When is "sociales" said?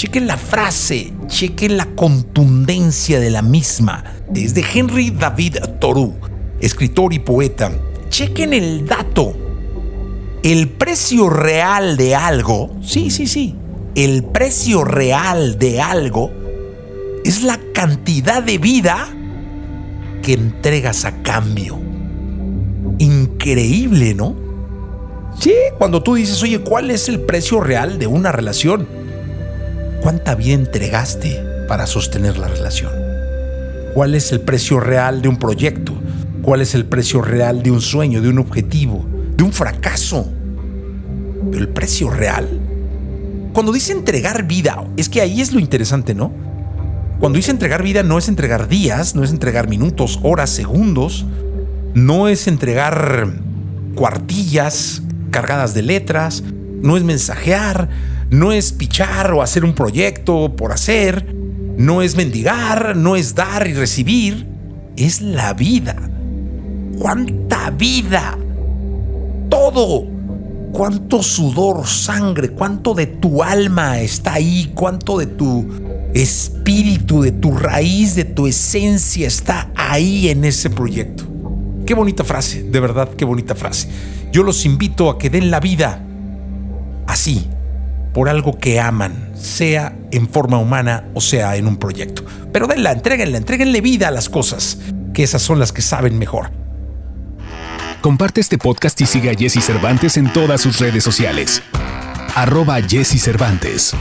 101.04-101.62